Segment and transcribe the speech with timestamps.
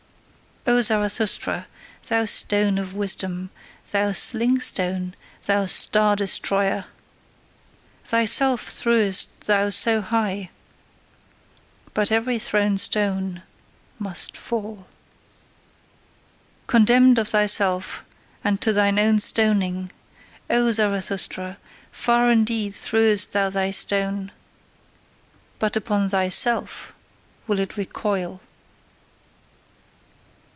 [0.67, 1.65] O Zarathustra,
[2.07, 3.49] thou stone of wisdom,
[3.91, 5.15] thou sling stone,
[5.47, 6.85] thou star destroyer!
[8.05, 10.51] Thyself threwest thou so high,
[11.95, 13.41] but every thrown stone
[13.97, 14.85] must fall!
[16.67, 18.03] Condemned of thyself,
[18.43, 19.91] and to thine own stoning:
[20.47, 21.57] O Zarathustra,
[21.91, 24.31] far indeed threwest thou thy stone
[25.57, 26.93] but upon THYSELF
[27.47, 28.41] will it recoil!"